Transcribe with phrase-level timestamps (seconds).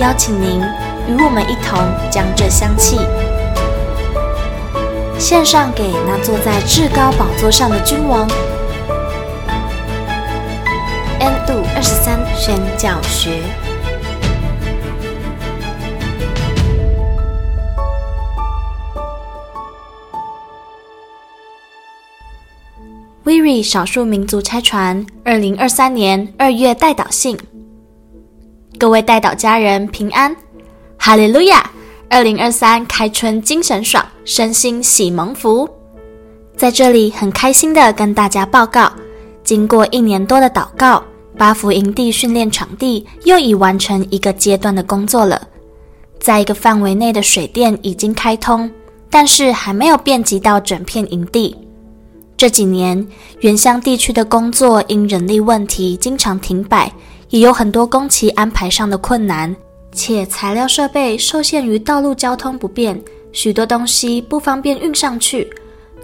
[0.00, 0.62] 邀请您
[1.06, 1.78] 与我们一同
[2.10, 2.98] 将这香气
[5.18, 8.26] 献上给那坐在至高宝座上的君王。
[11.20, 13.42] N 度二十三宣教学。
[23.22, 27.38] Viri 少数民族拆传，二零二三年二月代导信。
[28.80, 30.34] 各位代祷家人平安，
[30.96, 31.70] 哈利路亚！
[32.08, 35.68] 二零二三开春精神爽，身心喜蒙福。
[36.56, 38.90] 在这里很开心的跟大家报告，
[39.44, 41.04] 经过一年多的祷告，
[41.36, 45.46] 八福营地训练场地又已完成一个阶段的工作了。
[46.18, 48.70] 在一个范围内的水电已经开通，
[49.10, 51.54] 但是还没有遍及到整片营地。
[52.34, 53.06] 这几年
[53.40, 56.90] 原乡地区的工作因人力问题经常停摆。
[57.30, 59.54] 也有很多工期安排上的困难，
[59.92, 63.00] 且材料设备受限于道路交通不便，
[63.32, 65.48] 许多东西不方便运上去，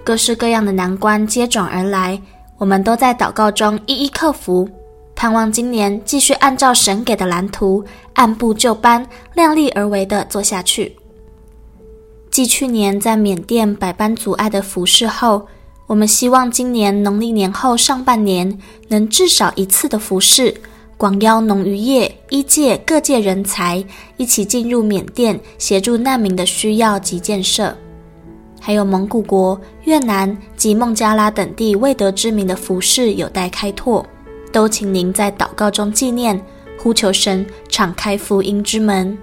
[0.05, 2.21] 各式各样的难关接踵而来。
[2.59, 4.69] 我们都在祷告中一一克服，
[5.17, 9.05] 盼望今年继续按照神给的蓝图，按部就班、
[9.35, 10.97] 量力而为地做下去。
[12.31, 15.47] 继去年在缅甸百般阻碍的服侍后，
[15.89, 18.57] 我们希望今年农历年后上半年
[18.89, 20.55] 能至少一次的服侍。
[20.99, 23.85] 广邀农渔业、医界各界人才
[24.17, 27.71] 一起进入缅甸，协助难民的需要及建设；
[28.59, 34.05] 还有蒙古国、越南及孟加拉等地未得之名的服事有待开拓，
[34.51, 36.41] 都请您在祷告中纪念，
[36.79, 39.17] 呼求神敞开福音之门。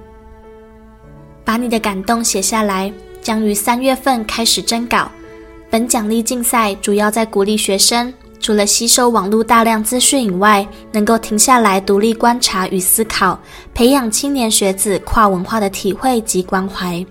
[1.44, 5.09] 把你的感动写下来，将于三月份开始征稿。
[5.72, 8.14] 本奖励竞赛主要在鼓励学生。
[8.44, 13.40] 除了吸收网络大量资讯以外，能够停下来独立观察与思考，
[13.74, 17.04] 培养青年学子跨文化的体会及关怀。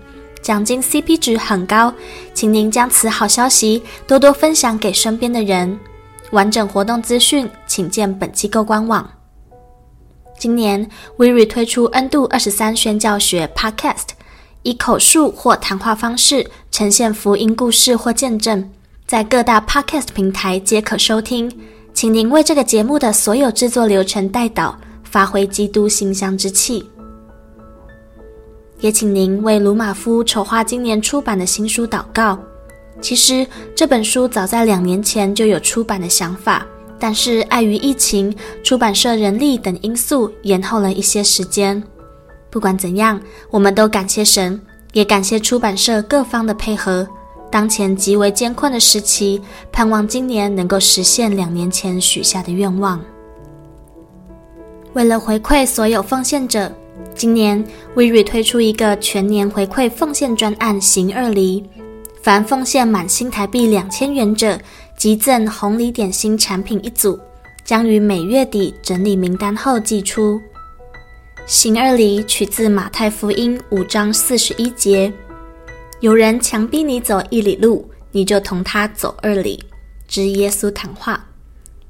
[0.43, 1.91] 奖金 CP 值很高，
[2.35, 5.79] 请您将此好消息多多分享给身边的人。
[6.29, 9.09] 完整活动资讯，请见本机构官网。
[10.37, 14.09] 今年 WIRI 推出 N 度二十三宣教学 Podcast，
[14.61, 18.69] 以口述或谈话方式呈现福音故事或见证。
[19.05, 21.51] 在各大 Podcast 平台皆可收听，
[21.93, 26.89] 请您为这个节目的所有制作流程代祷，发挥基督馨香之气。
[28.79, 32.39] 也请您为鲁马夫筹划今年出版的新书祷告。
[33.01, 36.65] 其实这本书早在两年前就有出版的想法，
[36.97, 38.33] 但是碍于疫情、
[38.63, 41.81] 出版社人力等因素，延后了一些时间。
[42.49, 44.59] 不管怎样，我们都感谢神，
[44.93, 47.07] 也感谢出版社各方的配合。
[47.53, 49.39] 当前极为艰困的时期，
[49.71, 52.99] 盼望今年能够实现两年前许下的愿望。
[54.93, 56.71] 为了回馈所有奉献者，
[57.13, 61.63] 今年 WIRI 推出一个全年回馈奉献专案行二礼，
[62.23, 64.59] 凡奉献满新台币两千元者，
[64.97, 67.19] 即赠红礼点心产品一组，
[67.63, 70.41] 将于每月底整理名单后寄出。
[71.45, 75.13] 行二礼取自马太福音五章四十一节。
[76.03, 79.63] 有人强逼你走一里路，你就同他走二里。
[80.05, 81.25] 之耶稣谈话，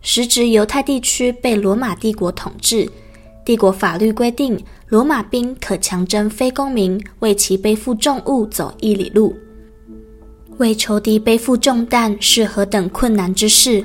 [0.03, 2.87] 时值犹太地区被罗马帝国统治，
[3.43, 9.35] 帝国法律规定，罗马兵可强征非公民为其背负重物走一里路。
[10.59, 13.83] 为仇敌背负重担是何等困难之事！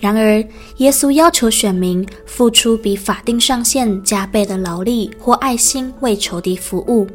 [0.00, 0.42] 然而，
[0.78, 7.06] 耶稣要求选民付出比法定上限加倍的劳力或爱心，为仇敌服务。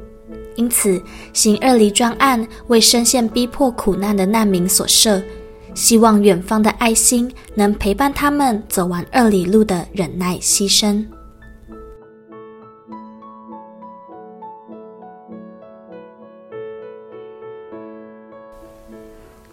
[0.55, 1.01] 因此，
[1.33, 5.21] 行二礼专案为深陷逼迫苦难的难民所设，
[5.73, 11.03] 希望远方的爱心能陪伴他们走完二里路的忍耐牺牲。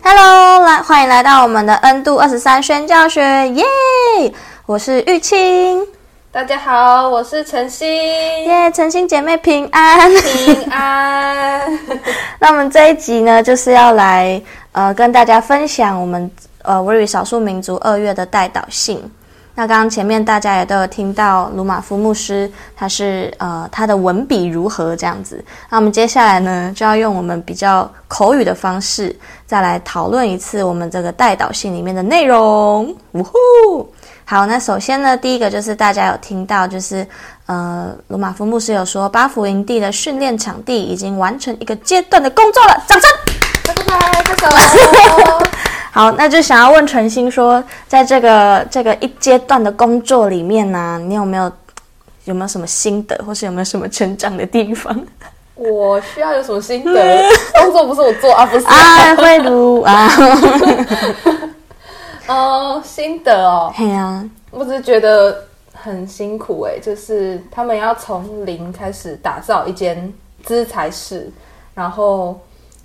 [0.02, 3.64] Hello，来欢迎来到我们的 N 度二十三宣教学，耶、
[4.66, 5.86] 我是玉清。
[6.32, 11.60] 大家好，我是晨曦，耶，晨曦姐妹平安，平安。
[12.38, 14.40] 那我们这一集呢，就是要来
[14.70, 16.30] 呃跟大家分享我们
[16.62, 19.02] 呃 WIRI 少数民族二月的代祷信。
[19.56, 25.44] 那刚刚前面大家也都有听到鲁马夫牧师，他是呃他的文笔如何这样子。
[25.68, 29.14] 那我们接下来呢，就要用我们比较口语的方式，
[29.46, 32.94] 再来讨论一次我们这个代祷信里面的内容。
[33.14, 33.92] 呜呼！
[34.30, 37.04] 好，那首先呢，第一个就是大家有听到，就是
[37.46, 43.10] 呃罗马夫牧师有说，巴福营地的训练场地已经完成一个阶段的工作了，掌声！
[43.66, 44.46] 拜拜，拍手。
[45.90, 51.50] 好，那就想要问纯心说，在这个这个一阶段的工作里面呢、啊，你有没有
[52.26, 54.96] 有没有什么心得，或是有没有什么成长的地方？
[55.58, 57.24] 我需要有什么心得？
[57.60, 60.08] 工作不是我做啊，不是啊，会读啊。
[62.32, 70.12] 哦，心得哦，对啊，我只是觉得很辛苦哎，就是他们要从零开始打造一间
[70.44, 71.30] 资材室，
[71.74, 72.38] 然后。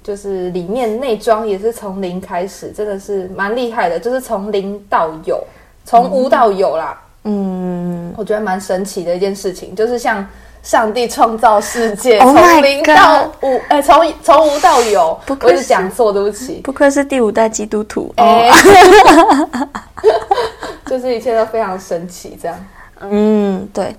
[0.06, 4.00] 就是里面内装也是从零开始，真的是蛮厉害的。
[4.00, 5.44] 就是从零到有，
[5.84, 7.02] 从无到有啦。
[7.24, 10.24] 嗯，我觉得蛮神奇的一件事情，就是像
[10.66, 15.18] 上帝创造世界，从、oh、零到无，哎、欸，从从无到有。
[15.26, 16.56] 不愧是讲错，对不起。
[16.64, 18.14] 不愧是第五代基督徒。
[18.18, 18.52] 哎，
[20.86, 22.58] 就是一切都非常神奇，这样。
[23.00, 23.96] 嗯，对。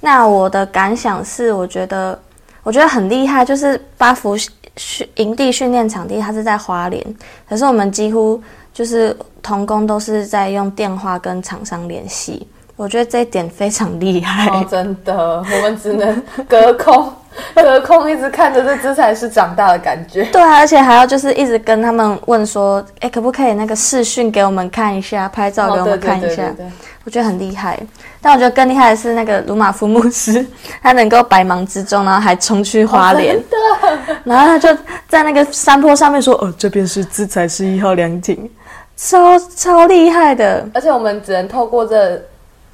[0.00, 2.20] 那我的感想是，我觉得
[2.62, 4.36] 我觉得很厉害，就是八福。
[4.76, 7.04] 训营地训练场地，它是在花莲，
[7.48, 8.40] 可是我们几乎
[8.72, 12.46] 就是同工都是在用电话跟厂商联系，
[12.78, 14.48] 我觉得这一点非常厉害。
[14.50, 17.12] 哦，真的，我们只能隔空
[17.56, 20.24] 隔空一直看着这资材室长大的感觉。
[20.30, 26.28] 对啊，而且还要就是一直跟他们问说，哎，可不可以那个视讯给我们看一下，拍照给我们看一下。
[26.28, 26.72] 哦，对对对对对。
[27.04, 27.78] 我觉得很厉害，
[28.20, 30.44] 但我觉得更厉害的是那个鲁马夫牧师，
[30.82, 33.34] 他能够百忙之中，然后还冲去花莲，
[33.82, 34.68] 哦、然后他就
[35.08, 38.50] 在那个山坡上面说：“哦，这边是资材室一号凉亭，
[38.94, 42.20] 超超厉害的。”而且我们只能透过这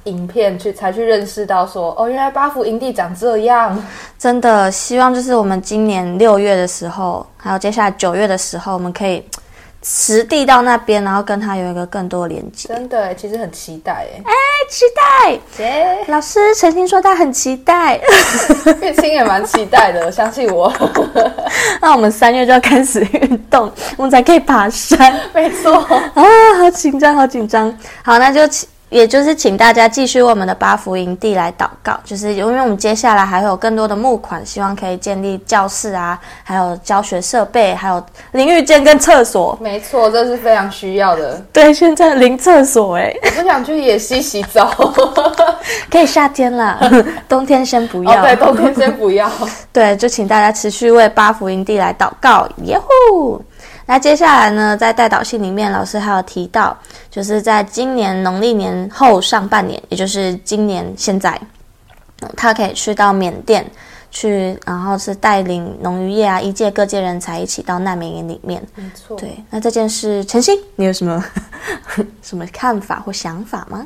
[0.05, 3.77] 影片去才去认识到说：“哦，原来八福营地长这样。”
[4.17, 9.23] 真的希望就是我们今年六月的时候，还有接下来九月的时候，我们可以。
[9.87, 12.67] 实地到那边，然后跟他有一个更多的连接。
[12.69, 14.23] 真的，其实很期待哎！
[14.25, 14.33] 哎，
[14.67, 15.39] 期待！
[15.55, 18.01] 姐，老师曾经说他很期待，
[18.81, 20.73] 月清也蛮期待的，相信我。
[21.79, 25.15] 那我们三月就要开始运动，我们才可以爬山。
[25.35, 25.75] 没错
[26.15, 26.23] 啊，
[26.57, 27.71] 好紧张，好紧张。
[28.03, 28.41] 好，那就。
[28.95, 38.01] 也就是请大家继续为我们的八福营地来祷告，就是因为我们接下来还会有更多的募款，希望可以建立教室啊，还有教学设备，还有
[38.31, 39.57] 淋浴间跟厕所。
[39.61, 41.43] 没错，这是非常需要的。
[41.51, 44.71] 对，现在淋厕所哎，我不想去野溪洗澡，
[45.91, 46.79] 可以夏天啦，
[47.27, 48.13] 冬天先不要。
[48.13, 49.29] 哦，对，冬天先不要。
[49.73, 53.41] 对，就请大家持续为八福营地来祷告，耶呼！
[53.87, 56.75] 那接下来呢，在代导信里面，老师还有提到，
[57.11, 61.39] 就是在今年农历年后上半年，也就是今年现在，
[62.35, 63.63] 他可以去到缅甸
[64.09, 68.59] 去，然后是带领农渔业啊、医界各界人才一起到难民营里面。
[68.73, 69.15] 没错。
[69.17, 71.23] 对，那这件事，晨星，你有什么
[72.23, 73.85] 什么看法或想法吗？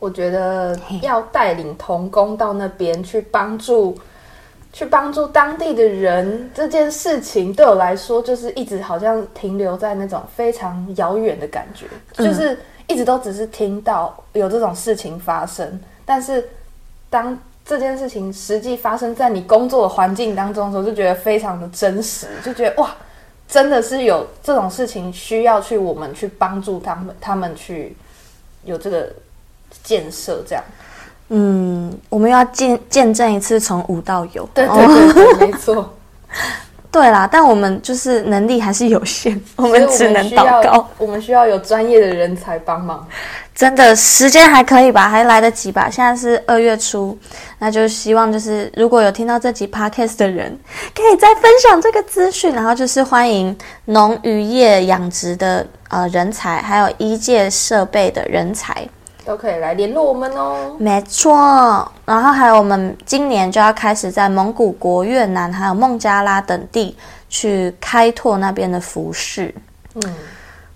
[0.00, 3.96] 我觉得要带领童工到那边去帮助。
[4.72, 16.48] 去帮助当地的人这件事情，对我来说就是一直好像停留在那种非常遥远的感觉，就是一直都只是听到有这种事情发生，但是
[17.08, 22.94] 当这件事情实际发生在你工作的环境当中的时候，就觉得非常的真实，就觉得哇，
[23.48, 27.96] 真的是有这种事情需要去我们去帮助他们，他们去
[28.64, 29.08] 有这个
[29.82, 30.62] 建设这样。
[31.30, 34.48] 嗯，我们要见见证一次从无到有。
[34.52, 35.96] 对对对，对，没错。
[36.92, 40.88] 对啦，但我们就是能力还是有限，我们只能祷告。
[40.98, 43.06] 我们需要有专业的人才帮忙。
[43.54, 45.08] 真的，时间还可以吧？
[45.08, 45.88] 还来得及吧？
[45.88, 47.16] 现在是二月初，
[47.60, 50.58] 那就希望就是如果有听到这集 podcast 的人，
[50.92, 58.84] 可以再分享这个资讯，然后就是欢迎农渔业养殖的呃人才，还有医界设备的人才。
[59.24, 60.76] 都可以来联络我们哦。
[60.78, 66.96] 没错，然后还有我们今年就要开始在蒙古国、越南还有孟加拉等地
[67.28, 69.54] 去开拓那边的服饰。
[69.94, 70.02] 嗯，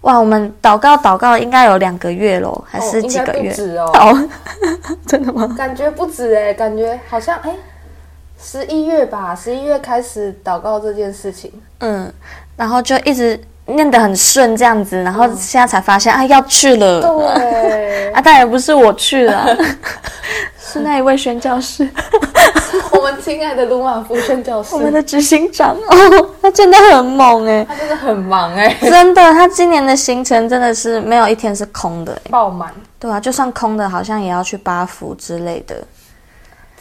[0.02, 3.54] 哇，我们祷告祷告应该有两个月咯，还是几个月？
[3.78, 4.28] 哦，
[5.06, 5.54] 真的吗？
[5.56, 7.54] 感觉不止哎，感觉好像哎，
[8.38, 11.50] 十一月吧，十一月开始祷告这件事情。
[11.78, 12.12] 嗯，
[12.56, 13.40] 然后就一直。
[13.66, 17.00] 念得很顺，这样子，然后现在才发现，啊，要去了。
[17.00, 19.56] 对， 啊，当然不是我去了，
[20.61, 21.88] 是那一位宣教师，
[22.92, 25.75] 我们亲爱的卢马夫宣教师，我们的执行长。
[25.75, 32.71] 哦，他真的很猛哎，他真的很忙哎，真的，他今年的行程真的是没有一天是空的，爆满。
[32.99, 35.76] 对啊，就算空的，好像也要去八福之类的。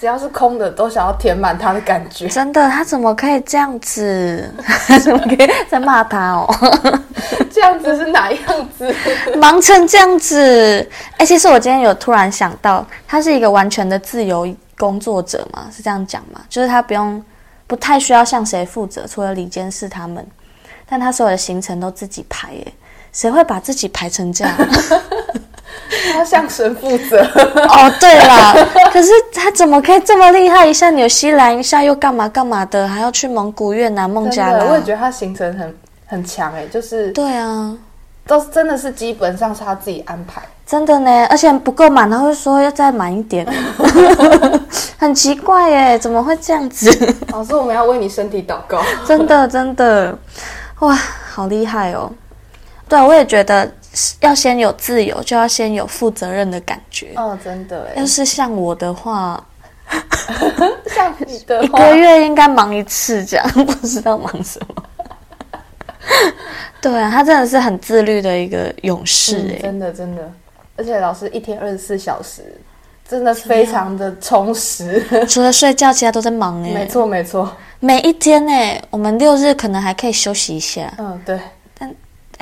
[0.03, 2.27] 只要是空的，都想要填满他的感觉。
[2.27, 4.53] 真的，他怎么可以这样子？
[5.01, 6.53] 怎么可以在骂他哦？
[7.49, 8.93] 这样子是哪样子？
[9.39, 10.85] 忙成这样子？
[11.15, 14.45] 哎，其实我今天有突然想到，他是一个完全的自由
[14.77, 15.69] 工作者嘛？
[15.73, 16.41] 是这样讲嘛？
[16.49, 17.23] 就是他不用，
[17.65, 20.27] 不太需要向谁负责，除了李监事他们，
[20.85, 22.51] 但他所有的行程都自己排。
[22.51, 22.73] 耶，
[23.13, 24.53] 谁会把自己排成这样？
[26.11, 30.65] 他向神负责哦，对了，可是他怎么可以这么厉害？
[30.65, 34.65] 一下纽西兰，一下又干嘛干嘛的，还要去蒙古、越南、孟加拉。
[34.65, 35.75] 我也觉得他行程很
[36.05, 37.75] 很强哎，就是对啊，
[38.27, 43.45] 都真的是基本上是他自己安排，真的呢，而且不够满，他会说要再满一点，
[44.97, 47.15] 很奇怪耶，怎么会这样子？
[47.31, 50.17] 老师，我们要为你身体祷告，真的真的，
[50.79, 50.97] 哇，
[51.31, 52.11] 好厉害哦！
[52.89, 53.69] 对，我也觉得。
[54.21, 57.11] 要先有自由，就要先有负责任的感觉。
[57.15, 57.91] 哦，真的。
[57.95, 59.43] 要是像我的话，
[60.87, 64.83] 像你的话，一个月应该忙一次，这样不知道忙什么。
[66.81, 70.31] 对啊，他真的是很自律的一个勇士哎、嗯，真的真的。
[70.75, 72.59] 而且老师一天二十四小时，
[73.07, 75.01] 真的非常的充实。
[75.29, 76.71] 除了睡觉，其他都在忙哎。
[76.73, 80.91] 没错没错，每一天哎，我们六日可能还可以休息一下。
[80.97, 81.39] 嗯，对。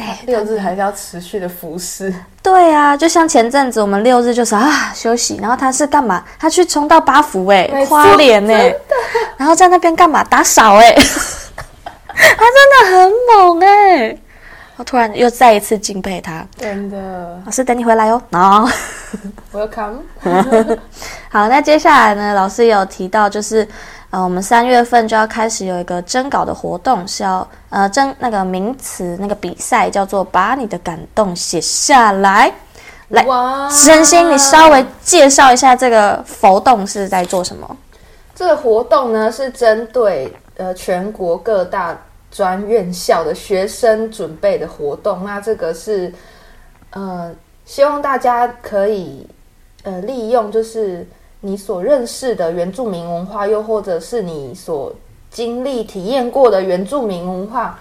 [0.02, 2.14] 哎， 六日还是要持续的服侍。
[2.42, 6.24] 对啊，就像前阵子我们六日就是啊休息，然后他是干嘛？
[6.40, 8.74] 他去冲到八福哎，花莲哎，
[9.38, 10.24] 然后在那边干嘛？
[10.24, 10.92] 打扫哎，
[12.08, 14.18] 他真的很猛哎！
[14.78, 17.40] 我突然又再一次敬佩他，真的。
[17.46, 20.00] 老师等你回来哦，No，Welcome。
[21.30, 22.34] 好，那接下来呢？
[22.34, 23.68] 老师有提到就是。
[24.12, 32.52] 呃，我们三月份就要开始有一个征稿的活动，是要呃征那个名词那个比赛，叫做把你的感动写下来。
[33.08, 33.26] 来，
[33.86, 37.78] 真心你稍微介绍一下这个活动是在做什么？
[38.36, 41.98] 这个活动呢是针对呃全国各大
[42.30, 45.24] 专院校的学生准备的活动。
[45.24, 46.14] 那这个是
[46.90, 47.32] 呃
[47.66, 49.26] 希望大家可以
[49.84, 51.08] 呃利用就是。
[51.44, 54.94] 你所认识的原住民文化，又或者是你所
[55.32, 57.80] 经历、体验过的原住民文化，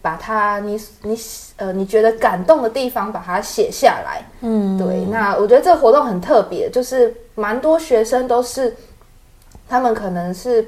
[0.00, 1.18] 把它你你
[1.56, 4.24] 呃你觉得感动的地方，把它写下来。
[4.40, 5.04] 嗯，对。
[5.10, 8.74] 那我觉得这个活动很特别，就是蛮多学生都是，
[9.68, 10.66] 他们可能是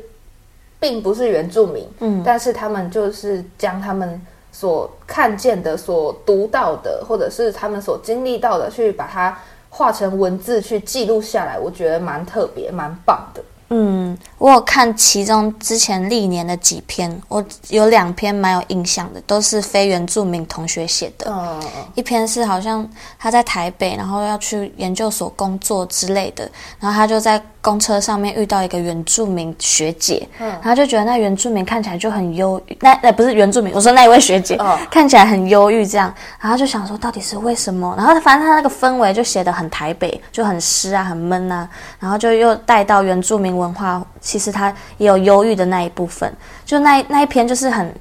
[0.79, 4.21] 并不是原住民，嗯，但是他们就是将他们
[4.53, 9.39] 所看见的、所读到的，或者是他们所经历到的，去把它。
[9.77, 13.43] 化成文字去记录下来，我觉得蛮特别、蛮棒的。
[14.15, 21.31] 嗯，我有看其中之前历年的几篇，我有两篇蛮有印象的，都是非原住民同学写的。
[21.31, 21.61] 嗯，
[21.95, 37.95] 一篇是好像他在台北，然后要去研究所工作之类的，然后他就在公车上面遇到一个原住民学姐，嗯，然后就觉得那原住民看起来就很忧郁，那那不是原住民，我说那一位学姐，哦，看起来很忧郁这样，然后就想说到底是为什么？
[37.97, 41.67] 然后反正他那个氛围就写的很台北，就很湿啊，很闷啊，
[41.99, 46.33] 然后就又带到原住民文化，其实他也有忧郁的那一部分，
[46.65, 47.95] 就那那一篇就是很。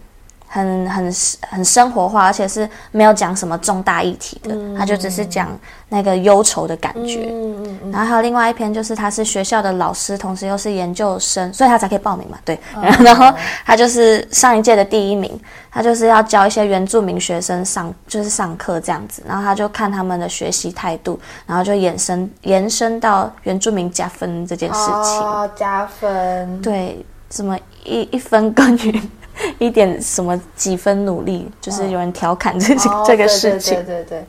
[0.53, 1.13] 很很
[1.49, 5.49] 很生活化，而且是没有讲什么重大议题的，他就只是讲
[5.89, 7.27] 那个忧愁的感觉。
[7.27, 7.91] 嗯嗯嗯。
[7.91, 12.37] 然后还有另外一篇，就是他是学校的老师，同时又是研究生，所以他才可以报名嘛。
[12.45, 12.59] 对。
[13.03, 15.41] 然后他就是上一届的第一名，
[15.71, 19.23] 他就是要教一些原住民学生上，就是上课这样子。
[19.27, 24.93] 然后他就看他们的学习态度，然后就延伸延伸到原住民加分这件事情。
[24.93, 26.61] 哦，加分。
[26.61, 29.09] 对，什么一一分耕耘。
[29.59, 33.75] 一点什么几分努力，就是有人调侃这、哦、这个事情。
[33.75, 34.25] 对对对，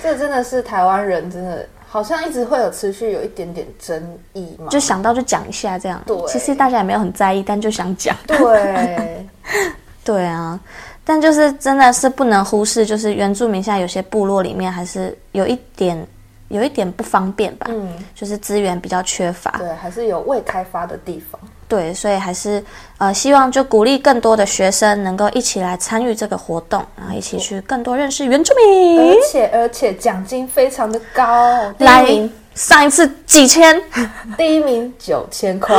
[0.00, 4.68] 对，这真的是台湾人真的好像一直会有持续有一点点争议嘛。
[4.68, 6.02] 就想到就讲一下这样。
[6.06, 8.16] 对，其实大家也没有很在意，但就想讲。
[8.26, 9.24] 对，
[10.04, 10.58] 对啊，
[11.04, 16.06] 但就是真的是不能忽视，就是原住民现在有些部落里面还是有一点
[16.48, 17.66] 有一点不方便吧。
[17.70, 19.50] 嗯，就是资源比较缺乏。
[19.58, 21.40] 对，还是有未开发的地方。
[21.68, 22.64] 对，所以还是
[22.96, 28.98] 呃，希望就鼓励更多的学生能够一起来参与这个活动，然后一起去更多认识原住民。
[28.98, 33.78] 而且而且奖金非常的高，第一名上一次几千，
[34.38, 35.76] 第一名九千块，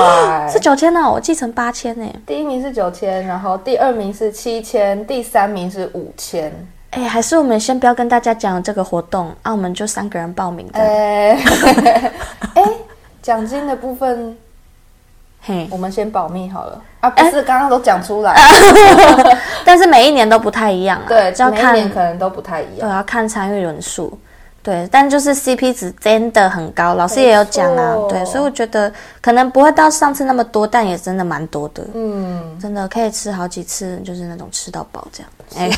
[0.48, 2.08] 是九千呢，我记成八千呢。
[2.26, 6.54] 第一名是九千，然后第二名是七千，第三名是五千。
[6.92, 10.80] 哎，还是我们先不要跟大家讲这个活动啊，我们就三个人报名的。
[10.80, 11.38] 哎。
[13.22, 14.36] 奖金的部分，
[15.42, 17.10] 嘿，我们先保密好了啊！
[17.10, 18.36] 不是，刚刚都讲出来，
[19.64, 21.06] 但是每一年都不太一样啊。
[21.08, 22.80] 对，要看每一年可能都不太一样。
[22.82, 24.18] 对，要看参与人数。
[24.62, 27.96] 对，但就是 CP 值真的很高，老师也有讲啊。
[28.10, 28.92] 对，所以我觉得
[29.22, 31.82] 可能不会到上次那么多，但也真的蛮多的。
[31.94, 35.32] 嗯，真的可以吃好几次，就是那种吃到饱这样。
[35.58, 35.72] 哎，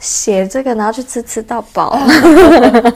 [0.00, 1.98] 写这个然后去吃吃到饱。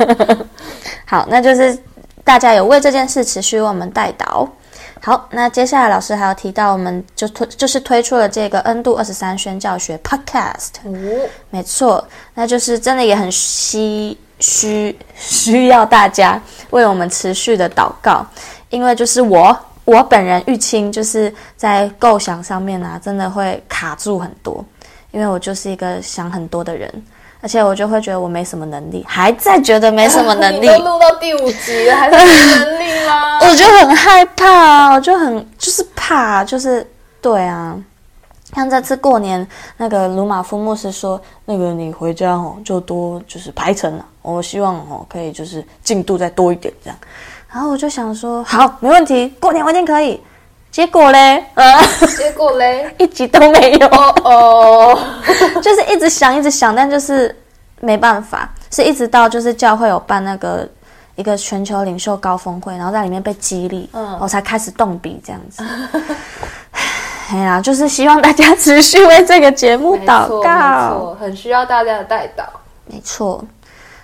[1.05, 1.79] 好，那就是
[2.25, 4.49] 大家有为这件事持续为我们代祷。
[5.03, 10.73] 好，那接下来老师还要提到，我们就推就是推出了这个 N 度二十三宣教学 Podcast。
[10.85, 18.27] 哦，没错，那就是真的也很需需需要大家为我们持续的祷告，
[18.69, 24.63] 因为就是我我本人玉清就是在构想上面啊，真的会卡住很多，
[25.13, 27.03] 因为我就是一个想很多的人。
[27.43, 30.69] 而且我就会觉得我没什么能力，还在觉得没什么能力。
[30.79, 33.39] 录到第五集了，还是没能力吗？
[33.49, 36.87] 我就很害怕，我就很就是怕，就是
[37.21, 37.77] 对啊。
[38.55, 44.05] 像这次过年，那个鲁马夫牧师说，那个你回家哦，就多就是排程了。
[44.23, 46.99] 我希望哦，可以就是进度再多一点这样。
[47.53, 50.21] 然后我就想说，好，没问题，过年我一定可以。
[50.71, 51.81] 结果嘞，呃，
[52.17, 53.87] 结果嘞，一集都没有。
[54.25, 54.97] 哦，
[55.61, 57.35] 就是一直想，一直想，但就是
[57.81, 60.69] 没办法，是一直到就是教会有办那个
[61.17, 65.65] 一个全球领袖高峰会，然后在里面被激励，嗯，我才开始动笔这样子。
[67.33, 72.45] 哎呀，就是希望大家持续为这个节目祷告，很需要大家的代祷，
[72.87, 73.45] 没错。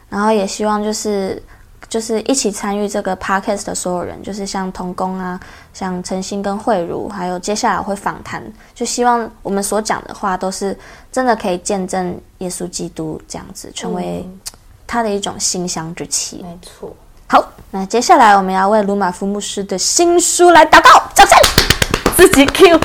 [0.09, 1.41] 然后也希望就是。
[1.89, 5.39] 就是一起参与这个 podcast 的所有人，就是像童工啊，
[5.73, 8.43] 像陈星跟慧茹，还有接下来会访谈，
[8.75, 10.77] 就希望我们所讲的话都是
[11.13, 14.29] 真的可以见证耶稣基督这样子，成为
[14.87, 16.43] 他的一种馨香之气。
[16.43, 16.95] 没错。
[17.29, 21.56] 好，那接下来我们要为鲁马夫牧师的新书来祷告，掌声。
[22.17, 22.81] 自己 Q，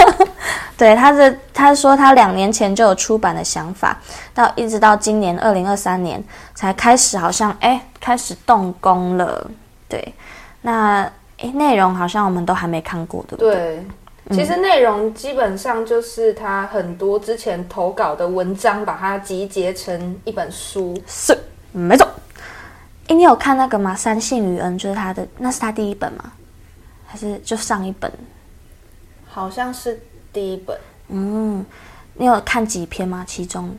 [0.78, 3.96] 对，他是他说他两年前就有出版的想法，
[4.34, 6.22] 到一直到今年二零二三年
[6.54, 9.50] 才开始，好像哎开始动工了。
[9.88, 10.14] 对，
[10.62, 11.02] 那
[11.38, 13.84] 哎内容好像我们都还没看过，对不对？
[14.28, 20.96] 对，其实内容基本上就是他很多之前投稿的文章，把它集结成一本书。
[21.06, 21.36] 是，
[21.72, 22.08] 没错。
[23.08, 23.94] 哎，你有看那个吗？
[23.94, 26.32] 三信与恩就是他的，那是他第一本吗？
[27.06, 28.10] 还是就上一本？
[29.32, 29.98] 好像是
[30.30, 30.76] 第一本，
[31.08, 31.64] 嗯，
[32.14, 33.24] 你有看几篇吗？
[33.26, 33.74] 其中，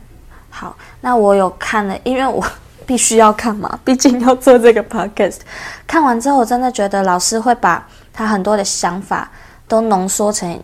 [0.50, 2.44] 好，那我有看了，因为我
[2.84, 5.38] 必须要看嘛， 毕竟要做这个 podcast。
[5.86, 9.30] 看完之后，我真的觉得老师会把他很多的想法
[9.68, 10.60] 都浓缩成，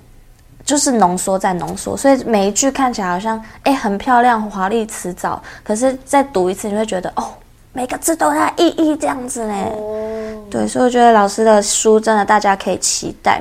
[0.65, 7.33] 就是浓缩再浓缩，所以每一句看起来好像哎很漂亮、华丽辞藻，可是再读一次，你会觉得哦，
[7.73, 9.55] 每个字都有它的意义这样子呢。
[9.55, 13.41] 哦，对，所以我觉得老师的书真的大家可以期待。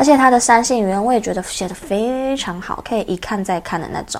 [0.00, 4.18] 而且他的三性语言，我也觉得写的非常好，可以一看再看的那种。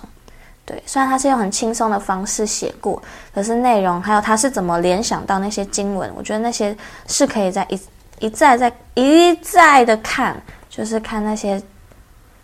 [0.67, 3.03] 对，虽然他是用很轻松的方式写过，
[3.35, 7.81] 可是内容还有他是怎么联想到那些经文，我觉得那些是可以在一
[8.19, 10.37] 一再再一再的看，
[10.69, 11.61] 就是看那些，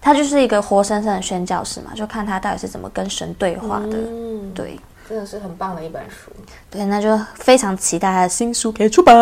[0.00, 3.98] 他就是一个活生生的宣教士嘛，就看他到底是怎么跟神对话的。
[3.98, 6.32] 嗯，对，真的是很棒的一本书。
[6.70, 9.14] 对，那就非常期待他的新书可以出版。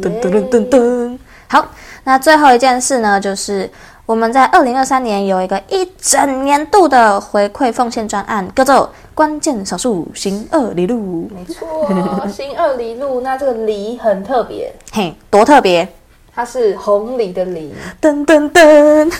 [0.00, 1.66] 噔噔噔噔，好。
[2.04, 3.68] 那最后一件事呢，就是
[4.06, 11.28] 我们在二零二三年有一个一整年度的回馈奉献专案，叫做“关键少数行二里路”。
[11.34, 11.66] 没错，
[12.32, 15.86] 行二里路，那这个“里”很特别，嘿，多特别？
[16.34, 17.74] 它是红里的“里”。
[18.00, 19.12] 噔噔噔。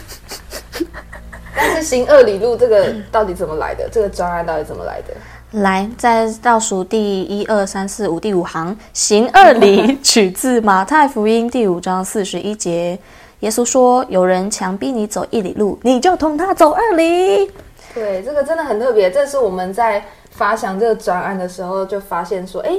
[1.54, 3.88] 但是行二里路这个到底怎么来的？
[3.90, 5.12] 这个专案到底怎么来的？
[5.52, 12.98] 来，在倒数第一二三四五第五行，行二里取自马太福音第五章四十一节。
[13.40, 17.50] 耶稣说：“有人强逼你走一里路，你就同他走二里。”
[17.94, 19.10] 对，这个真的很特别。
[19.10, 22.78] 这是我们在发想这个专案的时候就发现说：“哎，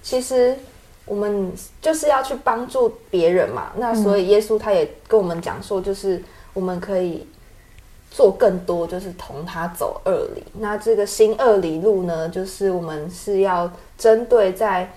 [0.00, 0.56] 其实
[1.04, 3.72] 我们就是要去帮助别人嘛。
[3.76, 7.26] 那所以耶稣他也跟我们讲说，就是我们可以。”
[8.10, 14.90] 做更多就是同他走二里，那这个新二里路呢，就是我们是要针对在，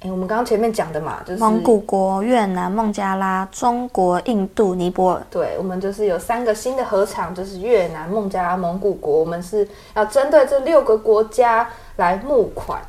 [0.00, 5.22] 哎，我们刚刚前面讲的嘛，就是蒙古国、越南、孟加拉、中国、印度、尼泊尔。
[5.30, 12.80] 对，我们就是有三个新的合场，就是越南、孟加拉、蒙古国，我们是要针对这六个国家来募款。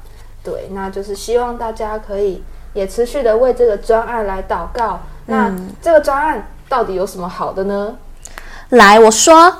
[0.43, 4.99] 对，那就是希望大家可以也持续的为这个专案来祷告。
[5.25, 5.51] 那
[5.81, 7.97] 这个专案到底有什么好的呢？
[8.71, 9.53] 来，我说，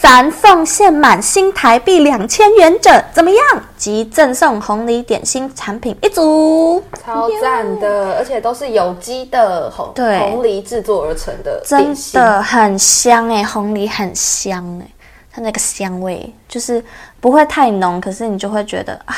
[0.00, 3.40] 咱奉献满新台币两千元者，怎么样？
[3.76, 14.92] 即赠送红梨点心产品一组，超赞的，而且都是有机的红对红梨制作而成的，真的很香哎、欸，红梨很香哎、欸，
[15.32, 16.84] 它那个香味就是
[17.20, 19.16] 不会太浓，可是你就会觉得啊，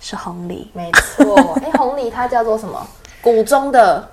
[0.00, 2.86] 是红梨，没错，哎、欸，红梨它叫做什么？
[3.20, 4.08] 谷中的。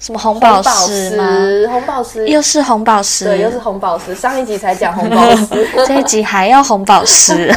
[0.00, 1.24] 什么红宝石吗？
[1.70, 4.14] 红宝石又是红宝石，对，又是红宝石。
[4.14, 7.54] 上一集才讲红宝石， 这一集还要红宝石，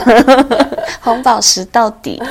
[0.99, 2.21] 红宝石到底？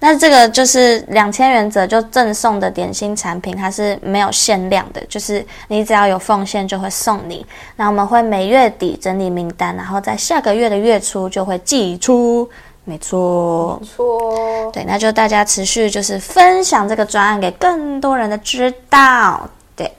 [0.00, 7.46] 那这个就是两千元者就赠送的点心产品，它是没有限量的，就是你只要有奉献就会送你。
[7.76, 12.48] 那我们会每月底整理名单，然后在下个月的月初就会寄出。
[12.88, 19.50] 没错，没错，对，那就大家持续就是分享这个专案给更多人的知道。
[19.74, 19.92] 对，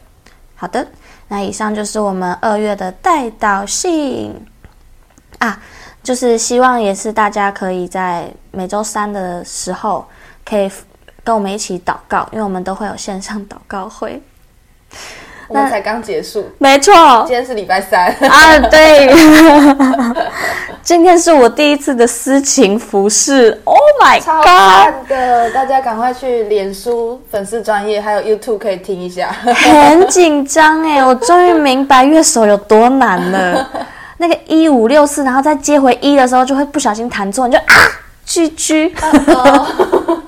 [0.56, 0.88] 好的，
[1.28, 4.34] 那以上就是我们二月的代导信
[5.39, 5.62] 啊，
[6.02, 10.08] 就是希望也是大家可以在每周三的时候
[10.45, 10.71] 可以
[11.26, 14.23] 跟我们一起祷告，因为我们都会有线上祷告会。
[15.48, 16.94] 我们才刚结束，没错，
[17.26, 18.08] 今天是礼拜三。
[18.30, 19.10] 啊，对，
[20.84, 33.70] 今天是我第一次的私情服饰，Oh my God，超赞的，大家赶快去脸书粉丝专业，还有 YouTube 可以听一下，很紧张哎，我终于明白乐手有多难了，
[34.18, 37.74] 那个一五六四，然后再接回一的时候，就会不小心弹错，你就啊
[38.28, 38.92] ，GG。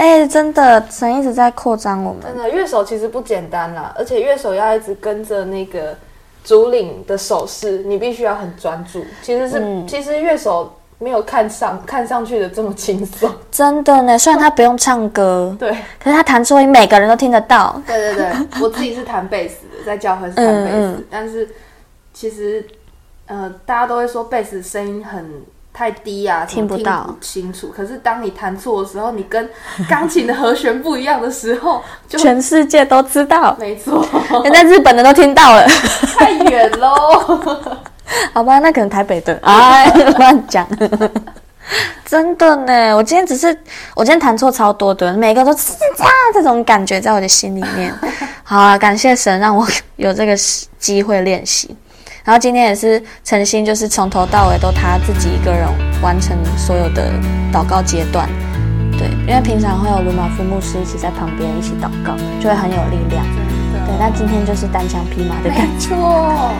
[0.00, 2.22] 哎、欸，真的，神一直在扩张我们。
[2.22, 5.94] 真的，乐手其实不简单啦，而且乐手要一直跟着那个
[6.42, 9.04] 主领的手势，你必须要很专注。
[9.20, 13.30] 其实是，嗯、其实乐手没有看上看上去的这么轻松。
[13.50, 15.70] 真的呢，虽然他不用唱歌，对，
[16.02, 17.78] 可是他弹出，每个人都听得到。
[17.86, 18.32] 对对对，
[18.62, 21.46] 我自己是弹贝斯的，在教会是弹贝斯，嗯嗯，但是
[22.14, 22.66] 其实，
[23.26, 25.30] 呃，大家都会说贝斯声音很。
[25.80, 27.72] 太低啊，听不到，听不清楚。
[27.74, 29.48] 可是当你弹错的时候，你跟
[29.88, 33.56] 钢琴的和弦不一样的时候，就全世界都知道。
[33.58, 34.06] 没错，
[34.42, 35.66] 连在日本的都听到了。
[36.18, 36.94] 太远喽，
[38.34, 39.40] 好吧，那可能台北的。
[39.42, 40.68] 哎， 乱讲。
[42.04, 43.48] 真的呢，我今天只是，
[43.94, 47.90] 我今天弹错超多的，每个都吱喳这种感觉在我的心里面。
[48.42, 49.66] 好啊，感谢神让我
[49.96, 50.36] 有这个
[50.78, 51.74] 机会练习。
[52.30, 55.66] 然后今天也是诚心，就是从头到尾都他自己一个人
[56.00, 57.10] 完成所有的
[57.52, 58.28] 祷告阶段，
[58.96, 63.24] 对，因为平常会有鲁马夫牧师一起在旁边一起祷告，就会很有力量。
[63.84, 65.90] 对，那今天就是单枪匹马的感觉。
[65.90, 66.52] 没错，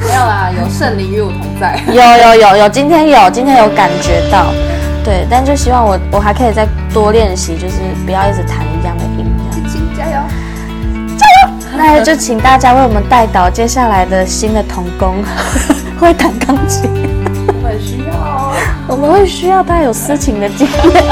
[0.00, 1.78] 没有啦，有圣灵与我同在。
[1.88, 4.46] 有有有有，今天有，今天有感觉到，
[5.04, 7.74] 对，但就希望我我还可以再多练习，就是
[8.06, 9.26] 不要一直弹一样的音。
[11.78, 15.22] 那就请大家为我们代祷，接下来的新的童工
[15.98, 16.90] 会弹钢琴，
[17.46, 18.52] 我们需要，
[18.88, 21.04] 我们会需要他有私情的经验。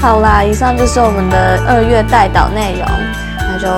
[0.00, 2.88] 好啦，以上就是我们的二月代祷内容，
[3.38, 3.68] 那就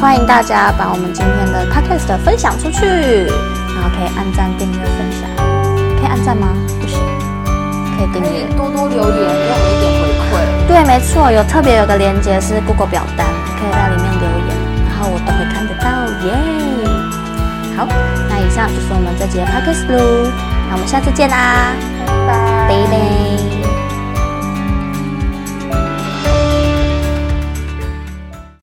[0.00, 5.28] 欢迎大家把我们今天的 podcast 分享出去，然后可以按赞、订阅、分享，
[5.98, 6.48] 可以按赞吗？
[6.80, 7.00] 不行，
[7.98, 10.38] 可以订阅，多多留言，给我们一点回馈。
[10.68, 13.26] 对，没错，有特别有个连接是 Google 表单。
[17.80, 17.88] 好，
[18.28, 20.30] 那以上就是我们这节 podcast 了，
[20.68, 21.72] 那我们下次见啦，
[22.68, 23.59] 拜拜。